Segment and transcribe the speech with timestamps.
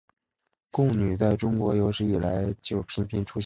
[0.71, 3.39] 贡女在中国有史以来就频频出现在中国史书中。